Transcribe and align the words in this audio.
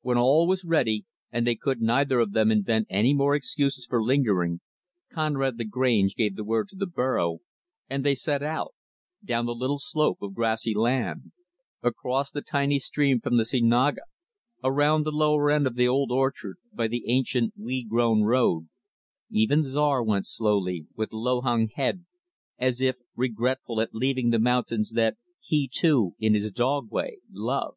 When 0.00 0.18
all 0.18 0.48
was 0.48 0.64
ready, 0.64 1.04
and 1.30 1.46
they 1.46 1.54
could 1.54 1.80
neither 1.80 2.18
of 2.18 2.32
them 2.32 2.50
invent 2.50 2.88
any 2.90 3.14
more 3.14 3.36
excuses 3.36 3.86
for 3.86 4.02
lingering, 4.02 4.62
Conrad 5.12 5.60
Lagrange 5.60 6.16
gave 6.16 6.34
the 6.34 6.42
word 6.42 6.66
to 6.70 6.76
the 6.76 6.88
burro 6.88 7.38
and 7.88 8.02
they 8.04 8.16
set 8.16 8.42
out 8.42 8.74
down 9.24 9.46
the 9.46 9.54
little 9.54 9.78
slope 9.78 10.22
of 10.22 10.34
grassy 10.34 10.74
land; 10.74 11.30
across 11.84 12.32
the 12.32 12.42
tiny 12.42 12.80
stream 12.80 13.20
from 13.20 13.36
the 13.36 13.44
cienaga; 13.44 14.00
around 14.64 15.04
the 15.04 15.12
lower 15.12 15.52
end 15.52 15.68
of 15.68 15.76
the 15.76 15.86
old 15.86 16.10
orchard, 16.10 16.56
by 16.72 16.88
the 16.88 17.04
ancient 17.08 17.54
weed 17.56 17.88
grown 17.88 18.22
road 18.24 18.68
even 19.30 19.62
Czar 19.62 20.02
went 20.02 20.26
slowly, 20.26 20.88
with 20.96 21.12
low 21.12 21.42
hung 21.42 21.68
head, 21.68 22.06
as 22.58 22.80
if 22.80 22.96
regretful 23.14 23.80
at 23.80 23.94
leaving 23.94 24.30
the 24.30 24.40
mountains 24.40 24.94
that 24.94 25.16
he, 25.38 25.70
too, 25.72 26.16
in 26.18 26.34
his 26.34 26.50
dog 26.50 26.90
way, 26.90 27.18
loved. 27.30 27.76